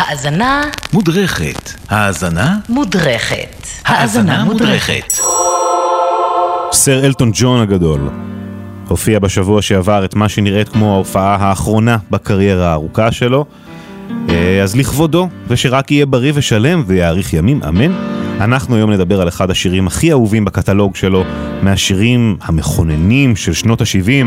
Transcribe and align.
האזנה 0.00 0.62
מודרכת. 0.92 1.70
האזנה? 1.88 2.56
מודרכת. 2.68 3.66
האזנה 3.84 4.44
מודרכת. 4.44 5.12
סר 6.72 7.06
אלטון 7.06 7.30
ג'ון 7.34 7.60
הגדול 7.60 8.10
הופיע 8.88 9.18
בשבוע 9.18 9.62
שעבר 9.62 10.04
את 10.04 10.14
מה 10.14 10.28
שנראית 10.28 10.68
כמו 10.68 10.94
ההופעה 10.94 11.36
האחרונה 11.40 11.96
בקריירה 12.10 12.70
הארוכה 12.70 13.12
שלו. 13.12 13.44
אה, 14.28 14.62
אז 14.62 14.76
לכבודו, 14.76 15.28
ושרק 15.48 15.90
יהיה 15.90 16.06
בריא 16.06 16.32
ושלם 16.34 16.82
ויאריך 16.86 17.32
ימים, 17.32 17.62
אמן. 17.68 17.92
אנחנו 18.40 18.76
היום 18.76 18.90
נדבר 18.90 19.20
על 19.20 19.28
אחד 19.28 19.50
השירים 19.50 19.86
הכי 19.86 20.12
אהובים 20.12 20.44
בקטלוג 20.44 20.96
שלו, 20.96 21.24
מהשירים 21.62 22.36
המכוננים 22.42 23.36
של 23.36 23.52
שנות 23.52 23.80
ה-70. 23.80 24.26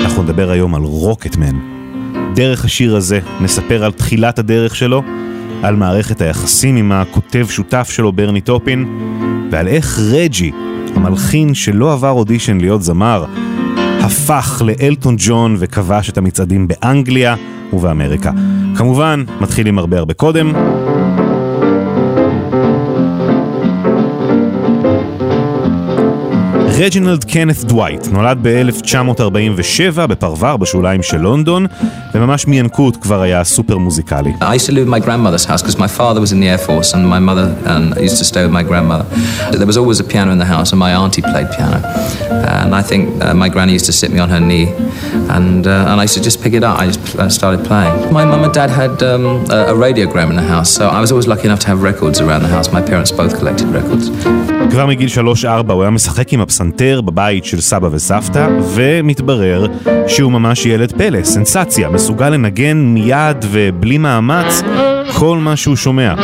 אנחנו 0.00 0.22
נדבר 0.22 0.50
היום 0.50 0.74
על 0.74 0.82
רוקטמן. 0.82 1.75
דרך 2.36 2.64
השיר 2.64 2.96
הזה 2.96 3.20
נספר 3.40 3.84
על 3.84 3.92
תחילת 3.92 4.38
הדרך 4.38 4.76
שלו, 4.76 5.02
על 5.62 5.76
מערכת 5.76 6.20
היחסים 6.20 6.76
עם 6.76 6.92
הכותב 6.92 7.46
שותף 7.50 7.88
שלו 7.90 8.12
ברני 8.12 8.40
טופין, 8.40 8.98
ועל 9.50 9.68
איך 9.68 9.98
רג'י, 10.12 10.52
המלחין 10.94 11.54
שלא 11.54 11.92
עבר 11.92 12.10
אודישן 12.10 12.58
להיות 12.58 12.82
זמר, 12.82 13.24
הפך 14.00 14.62
לאלטון 14.64 15.16
ג'ון 15.18 15.56
וכבש 15.58 16.10
את 16.10 16.18
המצעדים 16.18 16.68
באנגליה 16.68 17.34
ובאמריקה. 17.72 18.30
כמובן, 18.76 19.24
מתחילים 19.40 19.78
הרבה 19.78 19.98
הרבה 19.98 20.14
קודם. 20.14 20.52
רג'ינלד 26.75 27.23
קנת 27.23 27.63
דווייט 27.63 28.07
נולד 28.11 28.37
ב-1947 28.41 30.07
בפרבר 30.07 30.57
בשוליים 30.57 31.03
של 31.03 31.17
לונדון, 31.17 31.65
וממש 32.13 32.47
מינקות 32.47 32.97
כבר 32.97 33.21
היה 33.21 33.43
סופר 33.43 33.77
מוזיקלי. 33.77 34.33
I 34.41 34.55
used 34.55 34.65
to 34.65 34.71
live 34.71 34.87
in 34.87 34.89
my 34.89 35.05
grandmother's 35.05 35.45
house 35.45 35.61
because 35.61 35.77
my 35.77 35.87
father 35.99 36.19
was 36.21 36.31
in 36.31 36.39
the 36.39 36.49
Air 36.53 36.61
Force 36.67 36.93
and 36.93 37.03
my 37.15 37.19
mother 37.19 37.47
and 37.71 37.93
I 37.93 38.01
used 38.09 38.17
to 38.23 38.25
stay 38.31 38.43
with 38.45 38.53
my 38.59 38.63
grandmother. 38.69 39.05
There 39.59 39.69
was 39.73 39.77
always 39.81 39.99
a 40.05 40.07
piano 40.13 40.31
in 40.35 40.39
the 40.43 40.51
house 40.55 40.69
and 40.73 40.79
my 40.87 40.91
auntie 41.01 41.25
played 41.31 41.49
piano. 41.57 41.79
And 42.61 42.71
I 42.81 42.83
think 42.89 43.01
uh, 43.23 43.33
my 43.43 43.49
granny 43.53 43.73
used 43.79 43.87
to 43.91 43.95
sit 44.01 44.09
me 44.15 44.19
on 44.25 44.29
her 44.35 44.41
knee 44.49 44.67
and, 45.37 45.61
uh, 45.67 45.89
and 45.89 45.95
I 46.01 46.03
used 46.07 46.17
to 46.19 46.23
just 46.29 46.39
pick 46.43 46.53
it 46.59 46.63
up. 46.69 46.75
I 46.81 46.85
just 46.91 47.01
uh, 47.21 47.29
started 47.39 47.61
playing. 47.69 47.93
My 48.19 48.25
mum 48.31 48.41
and 48.47 48.53
dad 48.59 48.69
had 48.81 48.93
um, 49.11 49.23
a, 49.57 49.59
a 49.73 49.75
radiogram 49.85 50.27
in 50.33 50.37
the 50.41 50.47
house, 50.55 50.69
so 50.77 50.83
I 50.97 50.99
was 51.03 51.09
always 51.13 51.27
lucky 51.33 51.45
enough 51.49 51.61
to 51.65 51.67
have 51.71 51.79
records 51.91 52.17
around 52.23 52.41
the 52.47 52.53
house. 52.55 52.67
My 52.79 52.83
parents 52.91 53.11
both 53.21 53.33
collected 53.39 53.67
records. 53.79 54.05
כבר 54.71 54.85
מגיל 54.85 55.09
3-4 55.43 55.71
הוא 55.71 55.81
היה 55.81 55.91
משחק 55.91 56.33
עם 56.33 56.41
הפסנתר 56.41 56.64
בבית 57.00 57.44
של 57.44 57.60
סבא 57.60 57.88
וסבתא, 57.92 58.48
ומתברר 58.74 59.66
שהוא 60.08 60.32
ממש 60.32 60.66
ילד 60.66 60.92
פלא, 60.92 61.22
סנסציה, 61.24 61.88
מסוגל 61.88 62.30
לנגן 62.30 62.76
מיד 62.76 63.44
ובלי 63.50 63.98
מאמץ 63.98 64.62
כל 65.18 65.38
מה 65.38 65.56
שהוא 65.56 65.76
שומע. 65.76 66.14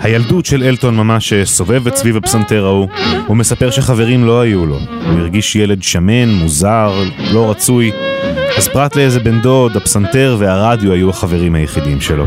הילדות 0.00 0.46
של 0.46 0.62
אלטון 0.62 0.96
ממש 0.96 1.32
סובבת 1.44 1.96
סביב 1.96 2.16
הפסנתר 2.16 2.64
ההוא. 2.64 2.88
הוא 3.26 3.36
מספר 3.36 3.70
שחברים 3.70 4.24
לא 4.24 4.40
היו 4.40 4.66
לו. 4.66 4.78
הוא 5.06 5.18
הרגיש 5.18 5.56
ילד 5.56 5.82
שמן, 5.82 6.28
מוזר, 6.28 6.92
לא 7.32 7.50
רצוי. 7.50 7.92
אז 8.56 8.68
פרט 8.68 8.96
לאיזה 8.96 9.20
בן 9.20 9.40
דוד, 9.40 9.76
הפסנתר 9.76 10.36
והרדיו 10.38 10.92
היו 10.92 11.10
החברים 11.10 11.54
היחידים 11.54 12.00
שלו. 12.00 12.26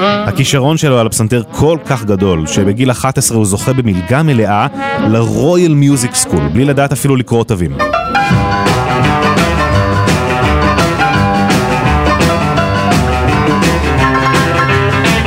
הכישרון 0.00 0.76
שלו 0.76 0.98
על 0.98 1.06
הפסנתר 1.06 1.42
כל 1.50 1.78
כך 1.86 2.04
גדול, 2.04 2.46
שבגיל 2.46 2.90
11 2.90 3.36
הוא 3.36 3.46
זוכה 3.46 3.72
במלגה 3.72 4.22
מלאה 4.22 4.66
ל 5.08 5.19
Royal 5.19 5.74
Music 5.74 6.14
School, 6.14 6.48
בלי 6.52 6.64
לדעת 6.64 6.92
אפילו 6.92 7.16
לקרוא 7.16 7.44
תווים. 7.44 7.97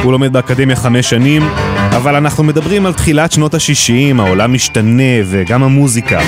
הוא 0.03 0.11
לומד 0.11 0.33
באקדמיה 0.33 0.75
חמש 0.75 1.09
שנים, 1.09 1.49
אבל 1.95 2.16
אנחנו 2.16 2.44
מדברים 2.44 2.85
על 2.85 2.94
תחילת 2.94 3.31
שנות 3.31 3.53
ה-60, 3.53 4.21
העולם 4.21 4.53
משתנה 4.53 5.13
וגם 5.25 5.63
המוזיקה. 5.63 6.19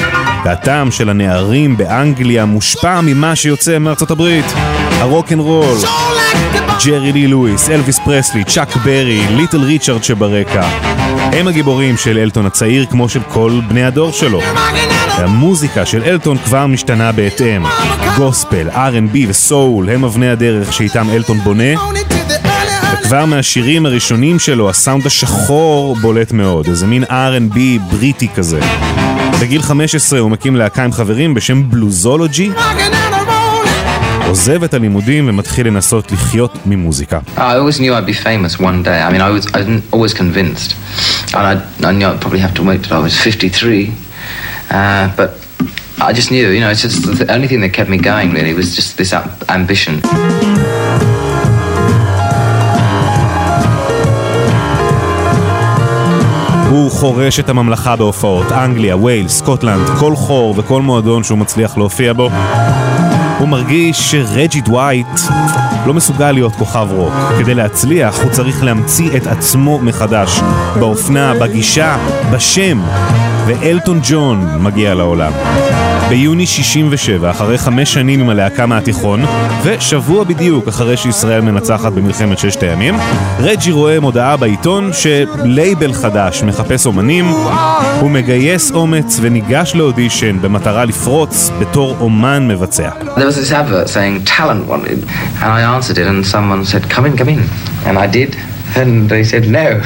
והטעם 0.45 0.91
של 0.91 1.09
הנערים 1.09 1.77
באנגליה 1.77 2.45
מושפע 2.45 3.01
ממה 3.01 3.35
שיוצא 3.35 3.79
מארצות 3.79 4.11
הברית. 4.11 4.45
הרוקנרול, 4.89 5.77
ג'רי 6.85 7.11
לי 7.11 7.27
לואיס, 7.27 7.69
אלוויס 7.69 7.99
פרסלי, 8.05 8.43
צ'אק 8.43 8.75
ברי, 8.75 9.27
ליטל 9.29 9.61
ריצ'רד 9.63 10.03
שברקע. 10.03 10.69
הם 11.33 11.47
הגיבורים 11.47 11.97
של 11.97 12.17
אלטון 12.17 12.45
הצעיר 12.45 12.85
כמו 12.85 13.09
של 13.09 13.21
כל 13.29 13.59
בני 13.67 13.83
הדור 13.83 14.11
שלו. 14.11 14.41
והמוזיקה 15.19 15.85
של 15.85 16.03
אלטון 16.03 16.37
כבר 16.37 16.67
משתנה 16.67 17.11
בהתאם. 17.11 17.63
גוספל, 18.17 18.69
R&B 18.69 19.17
וסול 19.27 19.89
הם 19.89 20.03
אבני 20.03 20.29
הדרך 20.29 20.73
שאיתם 20.73 21.09
אלטון 21.09 21.37
בונה. 21.37 21.73
וכבר 22.93 23.25
מהשירים 23.25 23.85
הראשונים 23.85 24.39
שלו, 24.39 24.69
הסאונד 24.69 25.05
השחור 25.05 25.95
בולט 25.95 26.31
מאוד, 26.31 26.67
איזה 26.67 26.87
מין 26.87 27.03
R&B 27.03 27.59
בריטי 27.91 28.27
כזה. 28.35 28.59
בגיל 29.41 29.61
15 29.61 30.19
הוא 30.19 30.31
מקים 30.31 30.55
להקה 30.55 30.83
עם 30.83 30.91
חברים 30.91 31.33
בשם 31.33 31.69
בלוזולוגי, 31.69 32.49
עוזב 34.27 34.63
את 34.63 34.73
הלימודים 34.73 35.29
ומתחיל 35.29 35.67
לנסות 35.67 36.11
לחיות 36.11 36.57
ממוזיקה. 36.65 37.19
I 37.37 37.39
always 37.39 37.79
knew 37.79 37.93
I'd 37.93 38.09
be 38.09 38.23
famous 38.25 38.59
one 38.59 38.83
day. 38.83 39.01
I 39.01 39.11
mean, 39.13 39.21
I 39.21 39.29
was 39.29 39.45
I 39.55 39.59
was 39.59 39.81
always 39.91 40.13
convinced, 40.13 40.75
and 41.35 41.43
I, 41.51 41.53
I 41.89 41.91
knew 41.91 42.07
I'd 42.07 42.21
probably 42.21 42.43
have 42.47 42.53
to 42.59 42.63
wait 42.69 42.79
till 42.83 42.95
I 42.99 43.03
was 43.07 43.15
53. 43.17 43.91
Uh, 44.71 45.09
but 45.19 45.29
I 46.07 46.11
just 46.19 46.29
knew, 46.31 46.47
you 46.55 46.61
know, 46.63 46.71
it's 46.73 46.81
just 46.87 46.97
the 47.21 47.31
only 47.35 47.47
thing 47.47 47.61
that 47.61 47.73
kept 47.77 47.89
me 47.89 47.97
going 48.11 48.27
really 48.37 48.53
was 48.53 48.75
just 48.75 48.97
this 48.97 49.11
am- 49.13 49.31
ambition. 49.57 50.01
הוא 56.73 56.91
חורש 56.91 57.39
את 57.39 57.49
הממלכה 57.49 57.95
בהופעות, 57.95 58.51
אנגליה, 58.51 58.95
ווילס, 58.95 59.37
סקוטלנד, 59.37 59.87
כל 59.99 60.15
חור 60.15 60.53
וכל 60.57 60.81
מועדון 60.81 61.23
שהוא 61.23 61.37
מצליח 61.37 61.77
להופיע 61.77 62.13
בו. 62.13 62.29
הוא 63.39 63.47
מרגיש 63.47 64.11
שרג'י 64.11 64.61
דווייט 64.61 65.19
לא 65.85 65.93
מסוגל 65.93 66.31
להיות 66.31 66.55
כוכב 66.55 66.87
רוק. 66.91 67.13
כדי 67.39 67.53
להצליח 67.53 68.23
הוא 68.23 68.31
צריך 68.31 68.63
להמציא 68.63 69.17
את 69.17 69.27
עצמו 69.27 69.79
מחדש, 69.79 70.39
באופנה, 70.79 71.33
בגישה, 71.33 71.97
בשם. 72.31 72.81
ואלטון 73.45 73.99
ג'ון 74.03 74.63
מגיע 74.63 74.93
לעולם. 74.93 75.31
ביוני 76.09 76.45
67, 76.45 77.31
אחרי 77.31 77.57
חמש 77.57 77.93
שנים 77.93 78.19
עם 78.19 78.29
הלהקה 78.29 78.65
מהתיכון, 78.65 79.25
ושבוע 79.63 80.23
בדיוק 80.23 80.67
אחרי 80.67 80.97
שישראל 80.97 81.41
מנצחת 81.41 81.91
במלחמת 81.91 82.39
ששת 82.39 82.63
הימים, 82.63 82.95
רג'י 83.39 83.71
רואה 83.71 83.99
מודעה 83.99 84.37
בעיתון 84.37 84.91
שלייבל 84.93 85.93
חדש 85.93 86.43
מחפש 86.43 86.85
אומנים, 86.85 87.25
הוא 87.99 88.11
מגייס 88.11 88.71
אומץ 88.71 89.17
וניגש 89.21 89.75
לאודישן 89.75 90.41
במטרה 90.41 90.85
לפרוץ 90.85 91.51
בתור 91.59 91.97
אומן 91.99 92.47
מבצע. 92.47 92.89
I 93.15 93.21
I. 99.55 99.79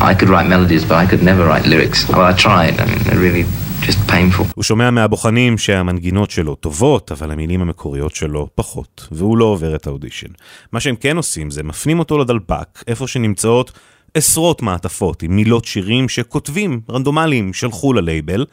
I 0.00 0.14
could 0.14 0.28
write 0.28 0.48
melodies, 0.48 0.84
but 0.84 0.96
I 0.96 1.06
could 1.06 1.22
never 1.22 1.44
write 1.46 1.66
lyrics. 1.66 2.08
Well, 2.08 2.22
I 2.22 2.32
tried, 2.32 2.80
and 2.80 2.90
it 3.12 3.14
really. 3.14 3.46
הוא 4.54 4.64
שומע 4.64 4.90
מהבוחנים 4.90 5.58
שהמנגינות 5.58 6.30
שלו 6.30 6.54
טובות, 6.54 7.12
אבל 7.12 7.30
המילים 7.30 7.60
המקוריות 7.60 8.14
שלו 8.14 8.48
פחות, 8.54 9.08
והוא 9.12 9.38
לא 9.38 9.44
עובר 9.44 9.74
את 9.74 9.86
האודישן. 9.86 10.26
מה 10.72 10.80
שהם 10.80 10.96
כן 10.96 11.16
עושים 11.16 11.50
זה 11.50 11.62
מפנים 11.62 11.98
אותו 11.98 12.18
לדלפק, 12.18 12.84
איפה 12.86 13.06
שנמצאות 13.06 13.72
עשרות 14.14 14.62
מעטפות 14.62 15.22
עם 15.22 15.36
מילות 15.36 15.64
שירים 15.64 16.08
שכותבים 16.08 16.80
רנדומליים 16.90 17.52
שלחו 17.52 17.92
ללייבל, 17.92 18.46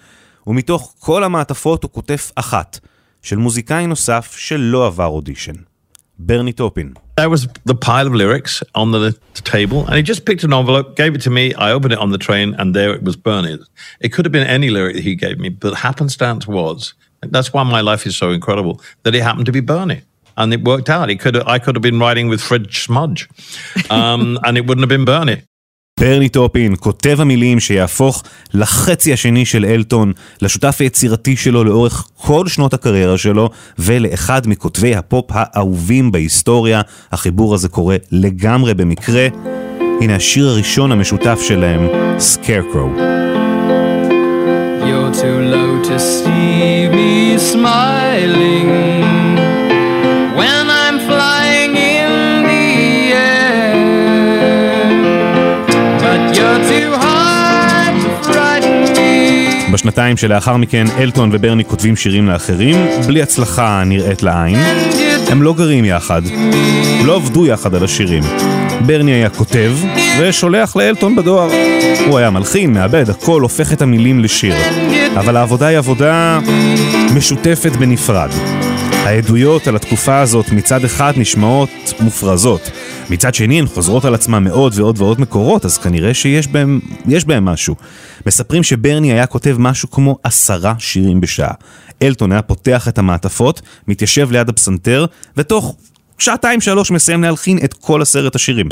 ומתוך 0.47 0.93
כל 0.99 1.23
המעטפות 1.23 1.83
הוא 1.83 1.91
כותב 1.91 2.17
אחת, 2.35 2.79
של 3.21 3.37
מוזיקאי 3.37 3.87
נוסף 3.87 4.35
שלא 4.37 4.87
עבר 4.87 5.05
אודישן. 5.05 5.68
Bernie 6.19 6.53
Taupin. 6.53 6.95
There 7.17 7.29
was 7.29 7.47
the 7.65 7.75
pile 7.75 8.07
of 8.07 8.13
lyrics 8.13 8.61
on 8.75 8.91
the, 8.91 9.17
the 9.33 9.41
table, 9.41 9.85
and 9.85 9.95
he 9.95 10.03
just 10.03 10.25
picked 10.25 10.43
an 10.43 10.53
envelope, 10.53 10.95
gave 10.95 11.15
it 11.15 11.21
to 11.21 11.29
me. 11.29 11.53
I 11.53 11.71
opened 11.71 11.93
it 11.93 11.99
on 11.99 12.11
the 12.11 12.17
train, 12.17 12.53
and 12.55 12.75
there 12.75 12.93
it 12.93 13.03
was 13.03 13.15
Bernie. 13.15 13.57
It 13.99 14.09
could 14.09 14.25
have 14.25 14.31
been 14.31 14.47
any 14.47 14.69
lyric 14.69 14.95
that 14.95 15.03
he 15.03 15.15
gave 15.15 15.39
me, 15.39 15.49
but 15.49 15.75
happenstance 15.75 16.45
was. 16.45 16.93
That's 17.21 17.51
why 17.51 17.63
my 17.63 17.81
life 17.81 18.05
is 18.05 18.15
so 18.15 18.31
incredible 18.31 18.81
that 19.03 19.15
it 19.15 19.23
happened 19.23 19.45
to 19.47 19.51
be 19.51 19.59
Bernie 19.59 20.03
and 20.37 20.53
it 20.53 20.63
worked 20.63 20.89
out. 20.89 21.09
It 21.09 21.19
could 21.19 21.35
have, 21.35 21.47
I 21.47 21.59
could 21.59 21.75
have 21.75 21.81
been 21.81 21.99
writing 21.99 22.29
with 22.29 22.41
Fred 22.41 22.71
Smudge, 22.71 23.27
um, 23.89 24.39
and 24.45 24.57
it 24.57 24.65
wouldn't 24.65 24.81
have 24.81 24.89
been 24.89 25.05
Bernie. 25.05 25.43
ברני 25.99 26.29
טופין, 26.29 26.75
כותב 26.79 27.17
המילים 27.21 27.59
שיהפוך 27.59 28.23
לחצי 28.53 29.13
השני 29.13 29.45
של 29.45 29.65
אלטון, 29.65 30.13
לשותף 30.41 30.77
היצירתי 30.79 31.35
שלו 31.35 31.63
לאורך 31.63 32.07
כל 32.17 32.47
שנות 32.47 32.73
הקריירה 32.73 33.17
שלו, 33.17 33.49
ולאחד 33.79 34.47
מכותבי 34.47 34.95
הפופ 34.95 35.25
האהובים 35.29 36.11
בהיסטוריה. 36.11 36.81
החיבור 37.11 37.53
הזה 37.53 37.69
קורה 37.69 37.95
לגמרי 38.11 38.73
במקרה. 38.73 39.27
הנה 40.01 40.15
השיר 40.15 40.47
הראשון 40.47 40.91
המשותף 40.91 41.39
שלהם, 41.47 41.87
Scarecrow. 42.17 42.99
You're 44.87 45.13
too 45.21 45.39
low 45.53 45.71
to 45.89 45.99
see 45.99 46.87
me 46.95 47.37
smiling 47.37 49.18
בשנתיים 59.71 60.17
שלאחר 60.17 60.57
מכן 60.57 60.87
אלטון 60.97 61.29
וברני 61.33 61.65
כותבים 61.65 61.95
שירים 61.95 62.27
לאחרים, 62.27 62.75
בלי 63.07 63.21
הצלחה 63.21 63.83
נראית 63.85 64.23
לעין. 64.23 64.59
הם 65.29 65.43
לא 65.43 65.53
גרים 65.53 65.85
יחד, 65.85 66.21
לא 67.05 67.15
עבדו 67.15 67.45
יחד 67.45 67.75
על 67.75 67.83
השירים. 67.83 68.23
ברני 68.85 69.11
היה 69.11 69.29
כותב 69.29 69.71
ושולח 70.19 70.75
לאלטון 70.75 71.15
בדואר. 71.15 71.49
הוא 72.07 72.17
היה 72.17 72.29
מלחין, 72.29 72.73
מעבד, 72.73 73.09
הכל 73.09 73.41
הופך 73.41 73.73
את 73.73 73.81
המילים 73.81 74.19
לשיר. 74.19 74.55
אבל 75.15 75.37
העבודה 75.37 75.67
היא 75.67 75.77
עבודה 75.77 76.39
משותפת 77.15 77.71
בנפרד. 77.71 78.29
העדויות 78.91 79.67
על 79.67 79.75
התקופה 79.75 80.19
הזאת 80.19 80.51
מצד 80.51 80.85
אחד 80.85 81.13
נשמעות 81.17 81.93
מופרזות, 81.99 82.71
מצד 83.09 83.33
שני 83.33 83.59
הן 83.59 83.67
חוזרות 83.67 84.05
על 84.05 84.13
עצמן 84.13 84.43
מאוד 84.43 84.73
ועוד 84.75 85.01
ועוד 85.01 85.21
מקורות, 85.21 85.65
אז 85.65 85.77
כנראה 85.77 86.13
שיש 86.13 86.47
בהם 86.47 87.45
משהו. 87.45 87.75
מספרים 88.25 88.63
שברני 88.63 89.13
היה 89.13 89.25
כותב 89.25 89.55
משהו 89.59 89.91
כמו 89.91 90.17
עשרה 90.23 90.73
שירים 90.79 91.21
בשעה. 91.21 91.51
אלטון 92.01 92.31
היה 92.31 92.41
פותח 92.41 92.87
את 92.87 92.97
המעטפות, 92.97 93.61
מתיישב 93.87 94.31
ליד 94.31 94.49
הפסנתר, 94.49 95.05
ותוך 95.37 95.75
שעתיים 96.17 96.61
שלוש 96.61 96.91
מסיים 96.91 97.23
להלחין 97.23 97.57
את 97.63 97.73
כל 97.73 98.01
עשרת 98.01 98.35
השירים. 98.35 98.65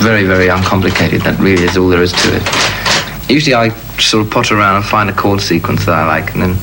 Very, 0.00 0.24
very 0.34 0.48
uncomplicated. 0.58 1.20
That 1.26 1.36
really 1.46 1.64
is 1.70 1.76
all 1.76 1.90
there 1.94 2.04
is 2.08 2.12
to 2.12 2.28
it. 2.38 2.79
Usually 3.36 3.54
I 3.54 3.66
sort 4.10 4.20
of 4.24 4.28
potter 4.36 4.54
around 4.58 4.74
and 4.80 4.84
find 4.84 5.06
a 5.14 5.16
chord 5.22 5.40
sequence 5.40 5.80
that 5.86 5.96
I 6.02 6.04
like 6.14 6.28
and 6.34 6.40
then 6.42 6.54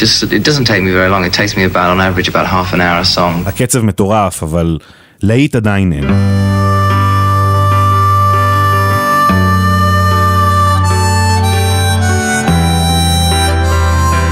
just, 0.00 0.22
it 0.38 0.42
doesn't 0.48 0.66
take 0.72 0.82
me 0.82 0.92
very 0.92 1.10
long. 1.10 1.22
It 1.24 1.34
takes 1.40 1.56
me 1.58 1.64
about, 1.64 1.88
on 1.94 2.00
average, 2.00 2.28
about 2.34 2.46
half 2.46 2.72
an 2.72 2.80
hour 2.80 3.00
a 3.00 3.04
song. 3.04 3.46
הקצב 3.46 3.84
מטורף, 3.84 4.42
אבל 4.42 4.78
להיט 5.22 5.54
עדיין 5.54 5.92
אין. 5.92 6.04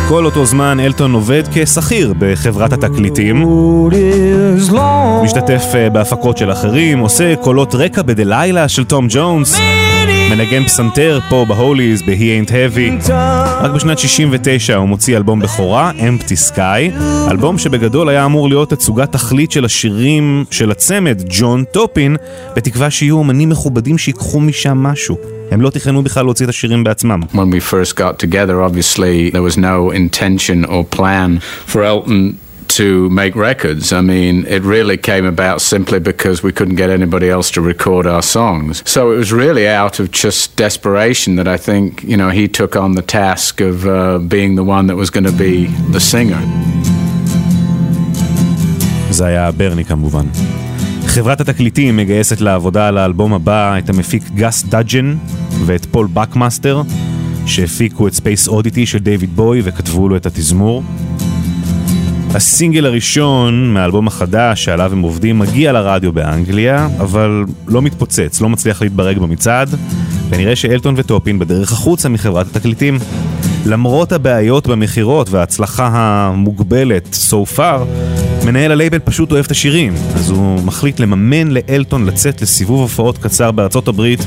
כל 0.08 0.24
אותו 0.24 0.44
זמן 0.44 0.80
אלטון 0.80 1.12
עובד 1.12 1.42
כשכיר 1.52 2.14
בחברת 2.18 2.72
התקליטים, 2.72 3.44
משתתף 5.24 5.62
אה, 5.74 5.90
בהפקות 5.90 6.38
של 6.38 6.52
אחרים, 6.52 6.98
עושה 6.98 7.36
קולות 7.36 7.74
רקע 7.74 8.02
בדלילה 8.02 8.68
של 8.68 8.84
תום 8.84 9.06
ג'ונס, 9.10 9.60
מנגן 10.30 10.64
פסנתר 10.64 11.20
פה 11.28 11.44
בהוליז, 11.48 12.02
ב-He 12.02 12.48
Ain't 12.48 12.50
Heavy. 12.50 13.12
רק 13.60 13.70
בשנת 13.70 13.98
69 13.98 14.76
הוא 14.76 14.88
מוציא 14.88 15.16
אלבום 15.16 15.40
בכורה, 15.40 15.92
Empty 15.98 16.52
Sky, 16.52 17.00
אלבום 17.30 17.58
שבגדול 17.58 18.08
היה 18.08 18.24
אמור 18.24 18.48
להיות 18.48 18.70
תצוגת 18.70 19.12
תכלית 19.12 19.52
של 19.52 19.64
השירים 19.64 20.44
של 20.50 20.70
הצמד, 20.70 21.22
ג'ון 21.28 21.64
טופין, 21.64 22.16
בתקווה 22.56 22.90
שיהיו 22.90 23.16
אומנים 23.18 23.48
מכובדים 23.48 23.98
שיקחו 23.98 24.40
משם 24.40 24.78
משהו. 24.78 25.16
הם 25.50 25.60
לא 25.60 25.70
תכננו 25.70 26.02
בכלל 26.02 26.24
להוציא 26.24 26.44
את 26.44 26.50
השירים 26.50 26.84
בעצמם. 26.84 27.20
When 27.32 27.36
we 27.36 27.72
first 27.72 27.96
got 27.96 28.26
together, 28.26 28.62
obviously 28.70 29.30
there 29.32 29.42
was 29.52 29.58
no 29.58 29.90
intention 29.90 30.70
or 30.70 30.96
plan 30.98 31.40
for 31.72 31.78
Elton 31.82 32.45
to 32.68 33.08
make 33.10 33.34
records. 33.34 33.92
I 33.92 34.00
mean, 34.00 34.46
it 34.46 34.62
really 34.62 34.96
came 34.96 35.24
about 35.24 35.60
simply 35.60 36.00
because 36.00 36.42
we 36.42 36.52
couldn't 36.52 36.76
get 36.76 36.90
anybody 36.90 37.28
else 37.30 37.50
to 37.52 37.60
record 37.60 38.06
our 38.06 38.22
songs. 38.22 38.82
So 38.84 39.12
it 39.12 39.16
was 39.16 39.32
really 39.32 39.66
out 39.68 40.00
of 40.00 40.10
just 40.10 40.56
desperation 40.56 41.36
that 41.36 41.48
I 41.48 41.56
think, 41.56 42.02
you 42.02 42.16
know, 42.16 42.30
he 42.30 42.48
took 42.48 42.76
on 42.76 42.90
the 42.92 43.02
task 43.02 43.60
of 43.60 43.86
uh, 43.86 44.18
being 44.18 44.56
the 44.56 44.64
one 44.64 44.86
that 44.88 44.96
was 44.96 45.10
going 45.10 45.24
to 45.32 45.36
be 45.46 45.66
the 45.92 46.00
singer. 46.00 46.42
זה 49.10 49.26
היה 49.26 49.50
ברני 49.50 49.84
כמובן. 49.84 50.26
חברת 51.06 51.40
התקליטים 51.40 51.96
מגייסת 51.96 52.40
לעבודה 52.40 52.88
על 52.88 52.98
האלבום 52.98 53.32
הבא 53.32 53.78
את 53.78 53.90
המפיק 53.90 54.22
גס 54.34 54.64
דאדג'ן 54.64 55.16
ואת 55.66 55.86
פול 55.90 56.08
בקמאסטר, 56.14 56.82
שהפיקו 57.46 58.08
את 58.08 58.14
Space 58.14 58.48
Oddity 58.48 58.86
של 58.86 58.98
דיוויד 58.98 59.36
בואי 59.36 59.60
וכתבו 59.64 60.08
לו 60.08 60.16
את 60.16 60.26
התזמור. 60.26 60.82
הסינגל 62.36 62.86
הראשון 62.86 63.72
מהאלבום 63.74 64.06
החדש 64.06 64.64
שעליו 64.64 64.92
הם 64.92 65.02
עובדים 65.02 65.38
מגיע 65.38 65.72
לרדיו 65.72 66.12
באנגליה, 66.12 66.88
אבל 67.00 67.44
לא 67.66 67.82
מתפוצץ, 67.82 68.40
לא 68.40 68.48
מצליח 68.48 68.82
להתברג 68.82 69.18
במצעד, 69.18 69.68
ונראה 70.28 70.56
שאלטון 70.56 70.94
וטופין 70.96 71.38
בדרך 71.38 71.72
החוצה 71.72 72.08
מחברת 72.08 72.56
התקליטים. 72.56 72.98
למרות 73.66 74.12
הבעיות 74.12 74.66
במכירות 74.66 75.30
וההצלחה 75.30 75.88
המוגבלת 75.92 77.16
so 77.30 77.58
far, 77.58 77.78
מנהל 78.46 78.72
הלייבל 78.72 78.98
פשוט 78.98 79.32
אוהב 79.32 79.44
את 79.44 79.50
השירים, 79.50 79.94
אז 80.14 80.30
הוא 80.30 80.62
מחליט 80.64 81.00
לממן 81.00 81.48
לאלטון 81.48 82.06
לצאת 82.06 82.42
לסיבוב 82.42 82.80
הופעות 82.80 83.18
קצר 83.18 83.50
בארצות 83.50 83.88
הברית, 83.88 84.20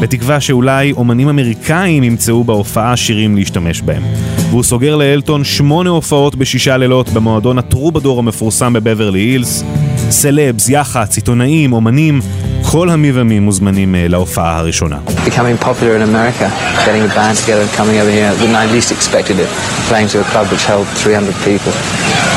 בתקווה 0.00 0.40
שאולי 0.40 0.92
אומנים 0.92 1.28
אמריקאים 1.28 2.02
ימצאו 2.02 2.44
בהופעה 2.44 2.96
שירים 2.96 3.36
להשתמש 3.36 3.82
בהם. 3.82 4.02
והוא 4.50 4.62
סוגר 4.62 4.96
לאלטון 4.96 5.44
שמונה 5.44 5.90
הופעות 5.90 6.36
בשישה 6.36 6.76
לילות 6.76 7.08
במועדון 7.08 7.58
הטרובדור 7.58 8.18
המפורסם 8.18 8.72
בבברלי 8.72 9.20
הילס. 9.20 9.64
סלבס, 10.10 10.68
יח"צ, 10.68 11.16
עיתונאים, 11.16 11.72
אומנים, 11.72 12.20
כל 12.62 12.90
המי 12.90 13.10
ומי 13.14 13.38
מוזמנים 13.38 13.94
להופעה 13.98 14.56
הראשונה. 14.58 14.98
Becoming 15.26 15.64
popular 15.64 15.94
in 15.98 16.02
America, 16.02 16.46
getting 16.86 17.02
a 17.10 17.14
band 17.16 17.36
together 17.42 17.62
and 17.66 17.72
coming 17.80 17.96
over 18.02 18.12
here 18.18 18.32
when 18.42 18.54
I 18.62 18.64
least 18.76 18.90
expected 18.92 19.36
it, 19.44 19.48
playing 19.88 20.08
to 20.12 20.18
a 20.20 20.26
club 20.32 20.46
which 20.52 20.64
held 20.72 20.86
300 20.86 21.34
people, 21.48 21.72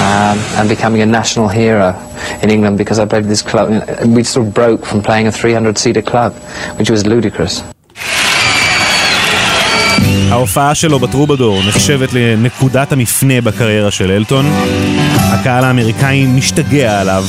um, 0.05 0.37
and 0.57 0.65
becoming 0.75 1.01
a 1.01 1.09
national 1.19 1.47
hero 1.47 1.89
in 2.43 2.49
England 2.55 2.75
because 2.77 2.97
I 3.03 3.05
played 3.05 3.25
this 3.33 3.43
club. 3.51 3.65
We 4.17 4.23
sort 4.23 4.47
of 4.47 4.53
broke 4.53 4.81
from 4.89 4.99
playing 5.07 5.25
a 5.27 5.33
300-seater 5.41 6.03
club, 6.11 6.31
which 6.79 6.89
was 6.89 7.01
ludicrous. 7.13 7.55
ההופעה 10.31 10.75
שלו 10.75 10.99
בטרובדור 10.99 11.61
נחשבת 11.67 12.09
לנקודת 12.13 12.91
המפנה 12.91 13.41
בקריירה 13.41 13.91
של 13.91 14.11
אלטון. 14.11 14.45
הקהל 15.33 15.63
האמריקאי 15.63 16.25
משתגע 16.25 17.01
עליו. 17.01 17.25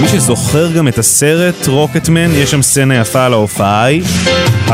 מי 0.00 0.08
שזוכר 0.08 0.72
גם 0.72 0.88
את 0.88 0.98
הסרט 0.98 1.66
רוקטמן, 1.66 2.30
יש 2.34 2.50
שם 2.50 2.62
סצנה 2.62 2.94
יפה 3.00 3.24
על 3.24 3.32
ההופעה 3.32 3.82
ההיא. 3.82 4.02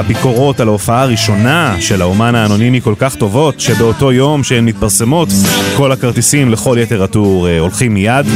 הביקורות 0.00 0.60
על 0.60 0.68
ההופעה 0.68 1.02
הראשונה 1.02 1.76
של 1.80 2.02
האומן 2.02 2.34
האנונימי 2.34 2.80
כל 2.80 2.94
כך 2.98 3.14
טובות, 3.14 3.60
שבאותו 3.60 4.12
יום 4.12 4.44
שהן 4.44 4.64
מתפרסמות, 4.64 5.28
כל 5.76 5.92
הכרטיסים 5.92 6.50
לכל 6.50 6.76
יתר 6.80 7.02
הטור 7.02 7.48
אה, 7.48 7.58
הולכים 7.58 7.94
מיד. 7.94 8.26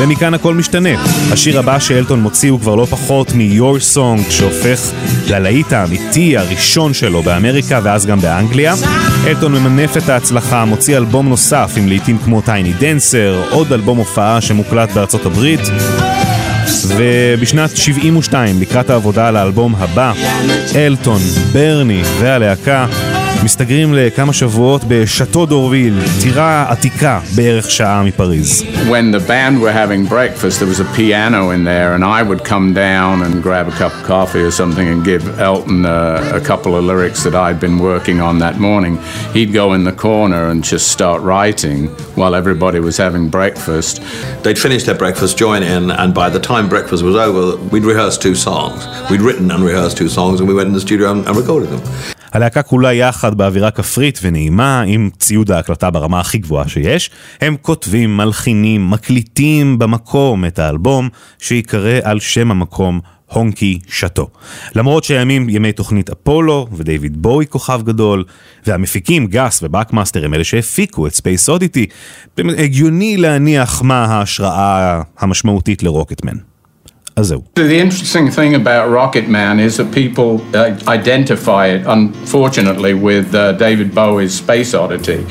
ומכאן 0.00 0.34
הכל 0.34 0.54
משתנה. 0.54 0.88
השיר 1.32 1.58
הבא 1.58 1.78
שאלטון 1.78 2.20
מוציא 2.20 2.50
הוא 2.50 2.60
כבר 2.60 2.74
לא 2.74 2.84
פחות 2.84 3.32
מ-Your 3.34 3.94
Song, 3.94 4.30
שהופך 4.30 4.80
ללהיט 5.26 5.72
האמיתי 5.72 6.36
הראשון 6.36 6.94
שלו 6.94 7.22
באמריקה 7.22 7.80
ואז 7.82 8.06
גם 8.06 8.20
באנגליה. 8.20 8.74
אלטון 9.26 9.52
ממנף 9.52 9.96
את 9.96 10.08
ההצלחה, 10.08 10.64
מוציא 10.64 10.96
אלבום 10.96 11.28
נוסף 11.28 11.72
עם 11.76 11.88
להיטים 11.88 12.18
כמו 12.18 12.40
טייני 12.40 12.72
דנסר, 12.72 13.42
עוד 13.50 13.72
אלבום 13.72 13.98
הופעה 13.98 14.40
שמוקלט 14.40 14.90
בארצות 14.92 15.26
הברית. 15.26 15.60
ובשנת 16.88 17.76
72, 17.76 18.60
לקראת 18.60 18.90
העבודה 18.90 19.28
על 19.28 19.36
האלבום 19.36 19.74
הבא, 19.74 20.12
אלטון, 20.76 21.20
ברני 21.52 22.02
והלהקה 22.20 22.86
מסתגרים 23.47 23.93
לכמה 23.93 24.33
שבועות 24.33 24.81
בשאטו 24.87 25.45
דורוויל, 25.45 25.93
טירה 26.21 26.65
עתיקה 26.69 27.19
בערך 27.35 27.71
שעה 27.71 28.03
מפריז. 28.03 28.63
When 28.89 29.11
the 29.11 29.19
band 29.19 29.61
were 29.61 29.71
having 29.71 30.05
breakfast, 30.05 30.59
there 30.59 30.67
was 30.67 30.81
a 30.81 30.89
piano 30.97 31.51
in 31.55 31.63
there, 31.63 31.95
and 31.95 32.03
I 32.03 32.23
would 32.23 32.43
come 32.43 32.73
down 32.73 33.13
and 33.25 33.41
grab 33.47 33.67
a 33.67 33.75
cup 33.81 33.93
of 33.97 34.03
coffee 34.13 34.43
or 34.49 34.51
something 34.51 34.87
and 34.93 34.99
give 35.11 35.23
Elton 35.39 35.85
uh, 35.85 36.39
a 36.39 36.41
couple 36.49 36.71
of 36.77 36.83
lyrics 36.91 37.23
that 37.25 37.35
I'd 37.45 37.59
been 37.67 37.79
working 37.91 38.17
on 38.27 38.35
that 38.39 38.55
morning. 38.69 38.93
He'd 39.37 39.53
go 39.61 39.65
in 39.75 39.81
the 39.89 39.97
corner 40.09 40.41
and 40.51 40.59
just 40.73 40.85
start 40.97 41.19
writing 41.31 41.79
while 42.19 42.33
everybody 42.41 42.79
was 42.89 42.97
having 43.05 43.25
breakfast. 43.39 43.93
They'd 44.43 44.59
finish 44.67 44.83
their 44.87 44.99
breakfast, 45.03 45.31
join 45.45 45.61
in, 45.75 45.83
and 46.01 46.09
by 46.21 46.27
the 46.35 46.41
time 46.51 46.65
breakfast 46.75 47.01
was 47.09 47.15
over, 47.27 47.41
we'd 47.71 47.87
rehearsed 47.93 48.19
two 48.27 48.35
songs. 48.35 48.79
We'd 49.09 49.23
written 49.27 49.47
and 49.53 49.61
rehearsed 49.71 49.95
two 50.01 50.09
songs, 50.09 50.35
and 50.39 50.49
we 50.49 50.55
went 50.59 50.67
in 50.71 50.75
the 50.79 50.85
studio 50.89 51.05
and, 51.13 51.21
and 51.27 51.35
recorded 51.43 51.69
them. 51.75 51.83
הלהקה 52.32 52.62
כולה 52.62 52.92
יחד 52.92 53.34
באווירה 53.34 53.70
כפרית 53.70 54.18
ונעימה, 54.22 54.82
עם 54.86 55.10
ציוד 55.18 55.50
ההקלטה 55.50 55.90
ברמה 55.90 56.20
הכי 56.20 56.38
גבוהה 56.38 56.68
שיש. 56.68 57.10
הם 57.40 57.56
כותבים, 57.62 58.16
מלחינים, 58.16 58.90
מקליטים 58.90 59.78
במקום 59.78 60.44
את 60.44 60.58
האלבום, 60.58 61.08
שיקרא 61.38 61.98
על 62.02 62.20
שם 62.20 62.50
המקום 62.50 63.00
הונקי 63.26 63.78
שאטו. 63.88 64.28
למרות 64.74 65.04
שהימים 65.04 65.48
ימי 65.48 65.72
תוכנית 65.72 66.10
אפולו 66.10 66.66
ודייוויד 66.72 67.22
בואי 67.22 67.46
כוכב 67.46 67.80
גדול, 67.84 68.24
והמפיקים 68.66 69.26
גס 69.26 69.62
ובאקמאסטר 69.62 70.24
הם 70.24 70.34
אלה 70.34 70.44
שהפיקו 70.44 71.06
את 71.06 71.14
ספייס 71.14 71.48
אודיטי, 71.48 71.86
הגיוני 72.38 73.16
להניח 73.16 73.82
מה 73.82 74.04
ההשראה 74.04 75.02
המשמעותית 75.18 75.82
לרוקטמן. 75.82 76.51
The 77.54 77.78
interesting 77.78 78.30
thing 78.30 78.54
about 78.54 78.88
Rocket 78.88 79.28
Man 79.28 79.60
is 79.60 79.76
that 79.76 79.92
people 79.92 80.40
uh, 80.56 80.78
identify 80.86 81.66
it, 81.66 81.86
unfortunately, 81.86 82.94
with 82.94 83.34
uh, 83.34 83.52
David 83.52 83.94
Bowie's 83.94 84.34
Space 84.34 84.72
Oddity. 84.72 85.26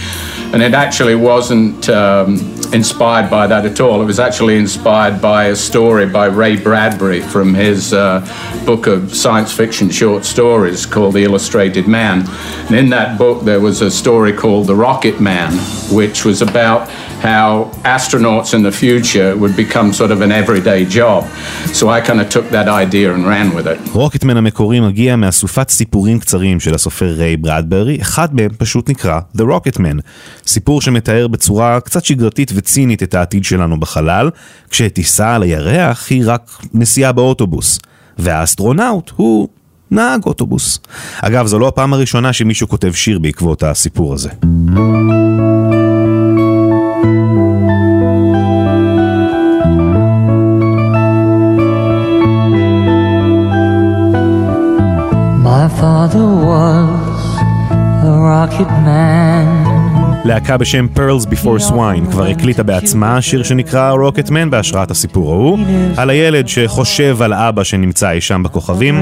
And 0.53 0.61
it 0.61 0.73
actually 0.73 1.15
wasn't 1.15 1.89
um, 1.89 2.35
inspired 2.73 3.29
by 3.29 3.47
that 3.47 3.65
at 3.65 3.79
all. 3.79 4.01
It 4.01 4.05
was 4.05 4.19
actually 4.19 4.57
inspired 4.57 5.21
by 5.21 5.45
a 5.45 5.55
story 5.55 6.05
by 6.05 6.25
Ray 6.25 6.55
Bradbury 6.55 7.21
from 7.21 7.53
his 7.53 7.93
uh, 7.93 8.19
book 8.65 8.85
of 8.85 9.15
science 9.15 9.51
fiction 9.51 9.89
short 9.89 10.23
stories 10.23 10.85
called 10.85 11.15
The 11.15 11.23
Illustrated 11.23 11.87
Man. 11.87 12.25
And 12.67 12.75
in 12.75 12.89
that 12.89 13.17
book, 13.17 13.43
there 13.43 13.59
was 13.59 13.81
a 13.81 13.89
story 13.89 14.33
called 14.33 14.67
The 14.67 14.75
Rocket 14.75 15.19
Man, 15.19 15.53
which 15.91 16.25
was 16.25 16.41
about 16.41 16.89
how 17.29 17.69
astronauts 17.95 18.53
in 18.55 18.61
the 18.63 18.75
future 18.83 19.29
would 19.41 19.55
become 19.55 19.87
sort 19.93 20.11
of 20.15 20.19
an 20.21 20.31
everyday 20.31 20.81
job. 20.97 21.21
So 21.79 21.83
I 21.89 21.99
kind 22.07 22.19
of 22.23 22.27
took 22.35 22.45
that 22.57 22.67
idea 22.67 23.13
and 23.13 23.25
ran 23.25 23.55
with 23.55 23.67
it. 23.67 23.91
רוקטמן 23.93 24.37
המקורי 24.37 24.79
מגיע 24.79 25.15
מאסופת 25.15 25.69
סיפורים 25.69 26.19
קצרים 26.19 26.59
של 26.59 26.75
הסופר 26.75 27.05
ריי 27.05 27.37
ברדברי, 27.37 28.01
אחד 28.01 28.35
מהם 28.35 28.49
פשוט 28.57 28.89
נקרא 28.89 29.19
The 29.37 29.41
Rocketman, 29.41 30.01
סיפור 30.47 30.81
שמתאר 30.81 31.27
בצורה 31.27 31.79
קצת 31.79 32.05
שגרתית 32.05 32.51
וצינית 32.55 33.03
את 33.03 33.13
העתיד 33.13 33.43
שלנו 33.43 33.79
בחלל, 33.79 34.29
כשטיסה 34.69 35.35
על 35.35 35.43
הירח 35.43 36.07
היא 36.09 36.23
רק 36.25 36.51
נסיעה 36.73 37.11
באוטובוס, 37.11 37.79
והאסטרונאוט 38.17 39.11
הוא 39.15 39.47
נהג 39.91 40.23
אוטובוס. 40.25 40.79
אגב, 41.21 41.47
זו 41.47 41.59
לא 41.59 41.67
הפעם 41.67 41.93
הראשונה 41.93 42.33
שמישהו 42.33 42.67
כותב 42.67 42.91
שיר 42.93 43.19
בעקבות 43.19 43.63
הסיפור 43.63 44.13
הזה. 44.13 44.29
My 55.61 55.69
father 55.69 56.25
was 56.25 57.37
a 58.03 58.17
rocket 58.19 58.67
man. 58.81 59.70
להקה 60.25 60.57
בשם 60.57 60.87
Pearls 60.95 61.25
Before 61.25 61.69
Swine 61.69 62.11
כבר 62.11 62.25
הקליטה 62.25 62.63
בעצמה 62.63 63.21
שיר 63.21 63.43
שנקרא 63.43 63.93
Rocketman 63.93 64.49
בהשראת 64.49 64.91
הסיפור 64.91 65.31
ההוא, 65.31 65.57
על 65.97 66.09
הילד 66.09 66.47
שחושב 66.47 67.21
על 67.21 67.33
אבא 67.33 67.63
שנמצא 67.63 68.11
אי 68.11 68.21
שם 68.21 68.43
בכוכבים, 68.43 69.01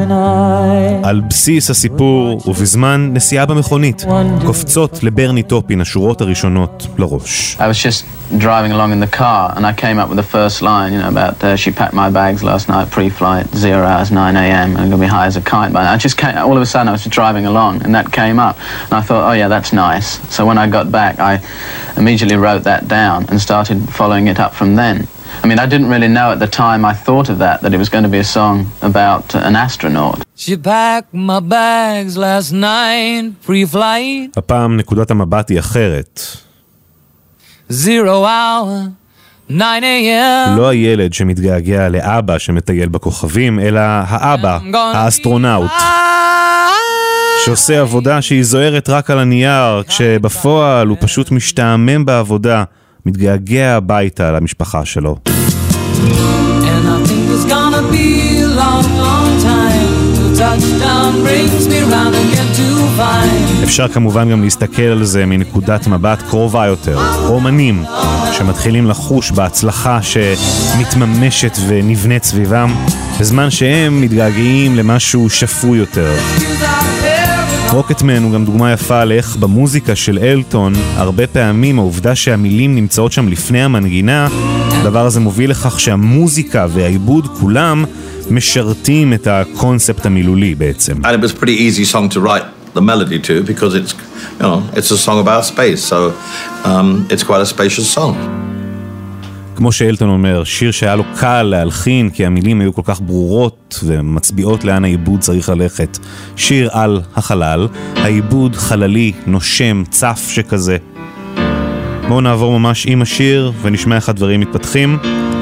על 1.03 1.21
בסיס 1.29 1.69
הסיפור 1.69 2.41
ובזמן 2.45 3.09
נסיעה 3.13 3.45
במכונית, 3.45 4.05
קופצות 4.45 4.99
לברני 5.03 5.43
טופין 5.43 5.81
השורות 5.81 6.21
הראשונות 6.21 6.87
לראש. 6.97 7.57
I 7.59 7.61
was 7.61 7.77
just 7.77 8.03
driving 8.37 8.71
along 8.71 8.91
in 8.91 8.99
the 8.99 9.07
car 9.07 9.53
and 9.55 9.65
I 9.65 9.73
came 9.73 9.97
up 9.97 10.07
with 10.09 10.17
the 10.17 10.29
first 10.37 10.61
line, 10.61 10.93
you 10.93 10.99
know, 10.99 11.09
about 11.09 11.43
uh, 11.43 11.55
she 11.55 11.71
packed 11.71 11.95
my 12.03 12.09
bags 12.11 12.43
last 12.43 12.69
night 12.69 12.85
pre-flight, 12.91 13.47
zero 13.55 13.83
hours, 13.83 14.11
9 14.11 14.35
a.m. 14.35 14.69
and 14.75 14.81
I'm 14.81 14.89
going 14.89 15.01
to 15.01 15.07
be 15.07 15.13
high 15.19 15.25
as 15.25 15.35
a 15.35 15.41
kite. 15.41 15.73
But 15.73 15.87
I 15.87 15.97
just 15.97 16.15
came, 16.15 16.37
all 16.37 16.55
of 16.55 16.61
a 16.61 16.65
sudden 16.65 16.87
I 16.87 16.91
was 16.91 17.05
driving 17.05 17.45
along 17.47 17.83
and 17.83 17.91
that 17.95 18.11
came 18.11 18.37
up 18.39 18.55
and 18.85 18.93
I 18.93 19.01
thought, 19.01 19.23
oh 19.29 19.33
yeah, 19.33 19.47
that's 19.47 19.73
nice. 19.73 20.07
So 20.35 20.45
when 20.45 20.57
I 20.59 20.67
got 20.77 20.91
back, 20.91 21.08
I 21.19 21.33
immediately 21.97 22.37
wrote 22.45 22.63
that 22.71 22.81
down 22.87 23.19
and 23.29 23.35
started 23.41 23.77
following 23.99 24.27
it 24.27 24.39
up 24.39 24.53
from 24.59 24.75
then. 24.75 25.07
I 25.43 25.47
mean, 25.47 25.59
I 25.59 25.67
didn't 25.73 25.89
really 25.89 26.11
know 26.17 26.27
at 26.35 26.39
the 26.39 26.51
time 26.63 26.81
I 26.91 26.93
thought 27.05 27.27
of 27.29 27.37
that, 27.43 27.61
that 27.63 27.71
it 27.73 27.79
was 27.83 27.89
going 27.89 28.03
to 28.09 28.13
be 28.17 28.21
a 28.27 28.29
song 28.37 28.55
about 28.81 29.25
uh, 29.35 29.39
an 29.49 29.55
astronaut. 29.55 30.17
She 30.35 30.55
packed 30.57 31.13
my 31.13 31.39
bags 31.39 32.17
last 32.17 32.51
night, 32.51 33.31
pre-flight, 33.45 34.37
הפעם 34.37 34.77
נקודת 34.77 35.11
המבט 35.11 35.49
היא 35.49 35.59
אחרת. 35.59 36.21
zero 37.71 38.23
hour, 38.25 38.89
9 39.47 39.83
a.m. 39.83 40.57
לא 40.57 40.69
הילד 40.69 41.13
שמתגעגע 41.13 41.89
לאבא 41.89 42.37
שמטייל 42.37 42.89
בכוכבים, 42.89 43.59
אלא 43.59 43.79
האבא, 43.79 44.59
האסטרונאוט. 44.73 45.71
שעושה 47.45 47.81
עבודה 47.81 48.21
שהיא 48.21 48.43
זוהרת 48.43 48.89
רק 48.89 49.09
על 49.09 49.19
הנייר, 49.19 49.83
כשבפועל 49.87 50.87
הוא 50.87 50.97
פשוט 50.99 51.31
משתעמם 51.31 52.05
בעבודה, 52.05 52.63
מתגעגע 53.05 53.75
הביתה 53.75 54.31
למשפחה 54.31 54.85
שלו. 54.85 55.17
אפשר 63.63 63.87
כמובן 63.87 64.31
גם 64.31 64.43
להסתכל 64.43 64.81
על 64.81 65.03
זה 65.03 65.25
מנקודת 65.25 65.87
מבט 65.87 66.21
קרובה 66.29 66.65
יותר. 66.65 66.99
אומנים 67.27 67.83
שמתחילים 68.37 68.87
לחוש 68.87 69.31
בהצלחה 69.31 69.99
שמתממשת 70.01 71.57
ונבנית 71.67 72.23
סביבם, 72.23 72.75
בזמן 73.19 73.49
שהם 73.49 74.01
מתגעגעים 74.01 74.75
למשהו 74.75 75.29
שפוי 75.29 75.77
יותר. 75.77 76.13
רוקטמן 77.71 78.23
הוא 78.23 78.31
גם 78.33 78.45
דוגמה 78.45 78.73
יפה 78.73 79.03
לאיך 79.03 79.35
במוזיקה 79.35 79.95
של 79.95 80.19
אלטון, 80.21 80.73
הרבה 80.95 81.27
פעמים 81.27 81.79
העובדה 81.79 82.15
שהמילים 82.15 82.75
נמצאות 82.75 83.11
שם 83.11 83.27
לפני 83.27 83.63
המנגינה, 83.63 84.27
הדבר 84.71 85.05
הזה 85.05 85.19
מוביל 85.19 85.51
לכך 85.51 85.79
שהמוזיקה 85.79 86.67
והעיבוד 86.69 87.27
כולם 87.27 87.85
משרתים 88.29 89.13
את 89.13 89.27
הקונספט 89.27 90.05
המילולי 90.05 90.55
בעצם. 90.55 90.93
The 92.75 92.81
melody 92.81 93.19
to 93.27 93.41
because 93.51 93.73
it's, 93.73 93.93
you 94.39 94.45
know, 94.45 94.61
it's 94.77 94.91
a 94.91 94.97
song 95.05 95.19
about 95.25 95.43
space, 95.43 95.81
so 95.91 95.97
um, 96.69 97.07
it's 97.09 97.23
quite 97.23 97.41
a 97.41 97.49
spacious 97.55 97.87
song. 97.97 98.48
כמו 99.59 99.71
שאלטון 99.71 100.09
אומר, 100.09 100.43
שיר 100.43 100.71
שהיה 100.71 100.95
לו 100.95 101.03
קל 101.15 101.43
להלחין 101.43 102.09
כי 102.09 102.25
המילים 102.25 102.61
היו 102.61 102.73
כל 102.73 102.81
כך 102.85 103.01
ברורות 103.01 103.79
ומצביעות 103.83 104.63
לאן 104.63 104.83
העיבוד 104.83 105.19
צריך 105.19 105.49
ללכת. 105.49 105.97
שיר 106.35 106.69
על 106.71 107.01
החלל, 107.15 107.67
העיבוד 107.95 108.55
חללי, 108.55 109.11
נושם, 109.27 109.83
צף 109.89 110.27
שכזה. 110.29 110.77
בואו 112.07 112.21
נעבור 112.21 112.59
ממש 112.59 112.85
עם 112.85 113.01
השיר 113.01 113.51
ונשמע 113.61 113.95
איך 113.95 114.09
הדברים 114.09 114.39
מתפתחים. 114.39 114.97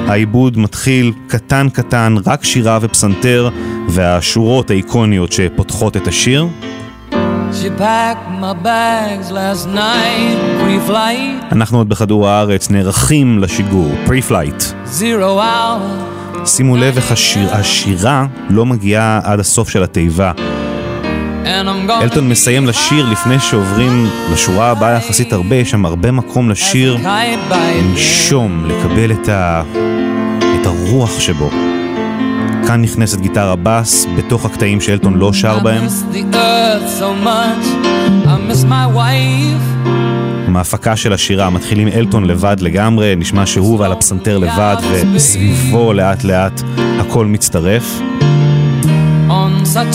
העיבוד 0.07 0.57
מתחיל 0.57 1.13
קטן 1.27 1.67
קטן, 1.69 2.15
רק 2.25 2.43
שירה 2.43 2.79
ופסנתר, 2.81 3.49
והשורות 3.89 4.69
האיקוניות 4.69 5.31
שפותחות 5.31 5.97
את 5.97 6.07
השיר. 6.07 6.47
Night, 9.75 10.37
אנחנו 11.51 11.77
עוד 11.77 11.89
בכדור 11.89 12.29
הארץ 12.29 12.69
נערכים 12.69 13.39
לשיגור, 13.39 13.91
hour. 15.41 16.45
שימו 16.45 16.77
לב 16.77 16.95
איך 16.95 17.11
השיר, 17.11 17.53
השירה 17.53 18.25
לא 18.49 18.65
מגיעה 18.65 19.19
עד 19.23 19.39
הסוף 19.39 19.69
של 19.69 19.83
התיבה. 19.83 20.31
אלטון 22.01 22.29
מסיים 22.29 22.67
לשיר 22.67 23.09
לפני 23.09 23.39
שעוברים 23.39 24.07
לשורה 24.33 24.71
הבאה 24.71 24.91
יחסית 24.91 25.33
הרבה, 25.33 25.55
יש 25.55 25.71
שם 25.71 25.85
הרבה 25.85 26.11
מקום 26.11 26.49
לשיר, 26.49 26.97
לנשום, 27.51 28.65
לקבל 28.65 29.11
את, 29.11 29.29
ה... 29.29 29.63
את 30.61 30.65
הרוח 30.65 31.19
שבו. 31.19 31.76
כאן 32.67 32.81
נכנסת 32.81 33.19
גיטרה 33.19 33.55
בס 33.63 34.05
בתוך 34.17 34.45
הקטעים 34.45 34.81
שאלטון 34.81 35.13
לא 35.17 35.33
שר 35.33 35.59
בהם. 35.59 35.87
מההפקה 40.47 40.95
של 40.95 41.13
השירה 41.13 41.49
מתחילים 41.49 41.87
אלטון 41.87 42.25
לבד 42.25 42.57
לגמרי, 42.59 43.15
נשמע 43.15 43.45
שהוא 43.45 43.79
ועל 43.79 43.91
הפסנתר 43.91 44.37
לבד, 44.37 44.75
וסביבו 45.13 45.93
לאט 45.93 46.23
לאט 46.23 46.61
הכל 46.99 47.25
מצטרף. 47.25 47.99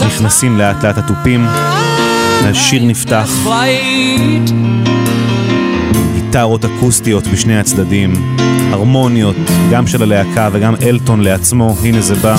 נכנסים 0.07 0.59
לאט 0.59 0.85
לאט 0.85 0.99
התופים, 0.99 1.47
השיר 2.45 2.85
נפתח. 2.85 3.29
גיטרות 6.33 6.65
אקוסטיות 6.65 7.27
בשני 7.27 7.59
הצדדים, 7.59 8.37
הרמוניות, 8.71 9.37
גם 9.71 9.87
של 9.87 10.03
הלהקה 10.03 10.49
וגם 10.53 10.75
אלטון 10.83 11.21
לעצמו, 11.21 11.77
הנה 11.83 12.01
זה 12.01 12.15
בא. 12.15 12.37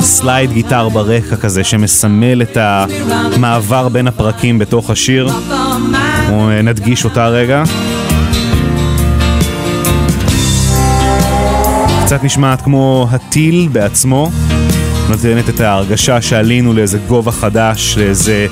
slide 0.00 0.52
guitar 0.52 0.88
ברקע 0.88 1.36
כזה 1.36 1.64
שמסמל 1.64 2.42
את 2.42 2.56
המעבר 2.60 3.88
בין 3.88 4.08
הפרקים 4.08 4.58
בתוך 4.58 4.90
השיר. 4.90 5.28
נדגיש 6.62 7.04
אותה 7.04 7.28
רגע. 7.28 7.62
קצת 12.04 12.24
נשמעת 12.24 12.62
כמו 12.62 13.08
הטיל 13.10 13.68
בעצמו, 13.72 14.30
נותנת 15.08 15.48
את 15.48 15.60
ההרגשה 15.60 16.20
שעלינו 16.20 16.72
לאיזה 16.72 16.98
גובה 16.98 17.32
חדש, 17.32 17.98
לאיזה 17.98 18.46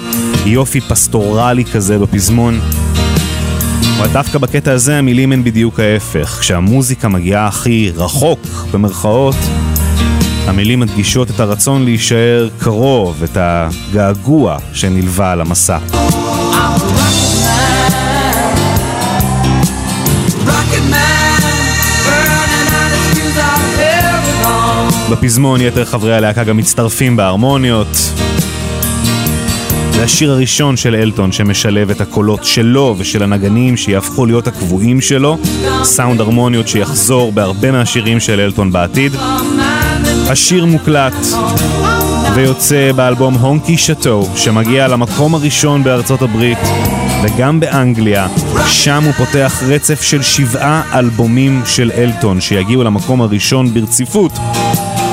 יופי 0.46 0.80
פסטורלי 0.80 1.64
כזה 1.64 1.98
בפזמון. 1.98 2.60
אבל 3.98 4.08
דווקא 4.12 4.38
בקטע 4.38 4.72
הזה 4.72 4.98
המילים 4.98 5.32
הן 5.32 5.44
בדיוק 5.44 5.80
ההפך. 5.80 6.38
כשהמוזיקה 6.40 7.08
מגיעה 7.08 7.46
הכי 7.46 7.92
רחוק, 7.96 8.40
במרכאות, 8.72 9.36
המילים 10.46 10.80
מדגישות 10.80 11.30
את 11.30 11.40
הרצון 11.40 11.84
להישאר 11.84 12.48
קרוב, 12.58 13.22
את 13.22 13.36
הגעגוע 13.40 14.58
שנלווה 14.72 15.34
heaven 23.78 24.44
on. 24.44 25.10
בפזמון 25.10 25.60
יתר 25.60 25.84
חברי 25.84 26.16
הלהקה 26.16 26.44
גם 26.44 26.56
מצטרפים 26.56 27.16
בהרמוניות. 27.16 28.12
זה 30.02 30.06
השיר 30.06 30.32
הראשון 30.32 30.76
של 30.76 30.94
אלטון 30.94 31.32
שמשלב 31.32 31.90
את 31.90 32.00
הקולות 32.00 32.44
שלו 32.44 32.94
ושל 32.98 33.22
הנגנים 33.22 33.76
שיהפכו 33.76 34.26
להיות 34.26 34.46
הקבועים 34.46 35.00
שלו, 35.00 35.38
סאונד 35.82 36.20
הרמוניות 36.20 36.68
שיחזור 36.68 37.32
בהרבה 37.32 37.72
מהשירים 37.72 38.20
של 38.20 38.40
אלטון 38.40 38.72
בעתיד. 38.72 39.12
השיר 40.28 40.66
מוקלט 40.66 41.14
ויוצא 42.34 42.92
באלבום 42.92 43.34
הונקי 43.34 43.76
שאטו, 43.76 44.28
שמגיע 44.36 44.88
למקום 44.88 45.34
הראשון 45.34 45.84
בארצות 45.84 46.22
הברית 46.22 46.58
וגם 47.22 47.60
באנגליה. 47.60 48.28
שם 48.66 49.04
הוא 49.04 49.12
פותח 49.12 49.62
רצף 49.66 50.02
של 50.02 50.22
שבעה 50.22 50.98
אלבומים 50.98 51.62
של 51.66 51.90
אלטון 51.94 52.40
שיגיעו 52.40 52.84
למקום 52.84 53.20
הראשון 53.20 53.74
ברציפות 53.74 54.32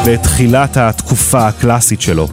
בתחילת 0.05 0.77
התקופה 0.77 1.47
הקלאסית 1.47 2.01
שלו. 2.01 2.27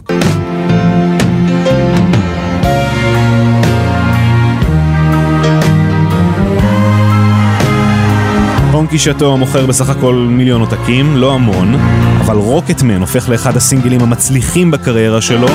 Honky 8.77 8.97
Château 8.97 9.37
מוכר 9.37 9.65
בסך 9.65 9.89
הכל 9.89 10.15
מיליון 10.15 10.61
עותקים, 10.61 11.15
לא 11.17 11.33
המון, 11.33 11.75
אבל 12.19 12.35
Rocket 12.35 12.79
Man 12.79 13.01
הופך 13.01 13.29
לאחד 13.29 13.57
הסינגלים 13.57 14.01
המצליחים 14.01 14.71
בקריירה 14.71 15.21
שלו, 15.21 15.47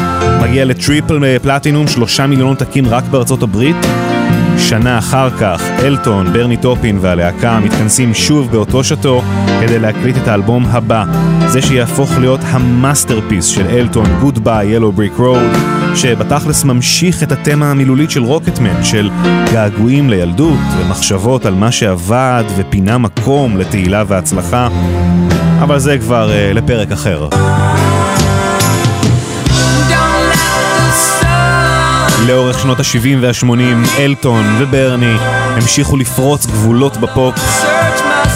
מגיע 0.42 0.64
ל 0.64 0.75
triple 0.75 1.38
platinum, 1.42 1.88
שלושה 1.88 2.26
מיליון 2.26 2.48
עותקים 2.48 2.88
רק 2.88 3.04
בארצות 3.04 3.42
הברית. 3.42 3.76
שנה 4.68 4.98
אחר 4.98 5.30
כך, 5.30 5.62
אלטון, 5.82 6.32
ברני 6.32 6.56
טופין 6.56 6.98
והלהקה 7.00 7.60
מתכנסים 7.60 8.14
שוב 8.14 8.50
באותו 8.50 8.84
שאטו 8.84 9.22
כדי 9.60 9.78
להקליט 9.78 10.16
את 10.16 10.28
האלבום 10.28 10.66
הבא, 10.66 11.04
זה 11.46 11.62
שיהפוך 11.62 12.10
להיות 12.18 12.40
ה 12.44 12.53
masterpiece 12.53 13.46
של 13.46 13.66
אלטון, 13.66 14.06
Goodbye 14.22 14.46
Yellow 14.46 14.98
Brick 14.98 15.20
Road, 15.20 15.56
שבתכלס 15.96 16.64
ממשיך 16.64 17.22
את 17.22 17.32
התמה 17.32 17.70
המילולית 17.70 18.10
של 18.10 18.22
Rocket 18.22 18.59
Man, 18.59 18.84
של 18.84 19.10
געגועים 19.52 20.10
לילדות 20.10 20.58
ומחשבות 20.78 21.46
על 21.46 21.54
מה 21.54 21.72
שעבד 21.72 22.44
ופינה 22.56 22.98
מקום 22.98 23.56
לתהילה 23.56 24.04
והצלחה, 24.08 24.68
אבל 25.62 25.78
זה 25.78 25.98
כבר 25.98 26.30
uh, 26.30 26.54
לפרק 26.54 26.92
אחר. 26.92 27.28
לאורך 32.26 32.58
שנות 32.58 32.80
ה-70 32.80 33.18
וה-80, 33.20 33.98
אלטון 33.98 34.44
וברני 34.58 35.14
המשיכו 35.56 35.96
לפרוץ 35.96 36.46
גבולות 36.46 36.96
בפופ, 36.96 37.34